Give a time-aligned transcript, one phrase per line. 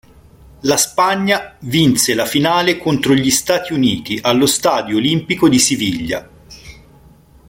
[0.61, 6.27] La Spagna vinse la finale contro gli Stati Uniti allo Stadio Olimpico di Siviglia.